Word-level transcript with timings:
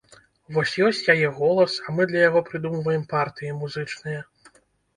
Вось 0.55 0.71
ёсць 0.87 1.01
яе 1.13 1.29
голас, 1.41 1.75
а 1.85 1.95
мы 1.99 2.09
для 2.13 2.21
яго 2.29 2.43
прыдумваем 2.49 3.07
партыі 3.15 3.55
музычныя. 3.61 4.21